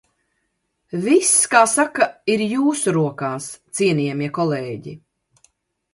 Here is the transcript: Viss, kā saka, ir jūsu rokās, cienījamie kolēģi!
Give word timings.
Viss, 1.03 1.33
kā 1.51 1.61
saka, 1.73 2.07
ir 2.37 2.43
jūsu 2.55 2.95
rokās, 2.97 3.51
cienījamie 3.81 4.35
kolēģi! 4.39 4.97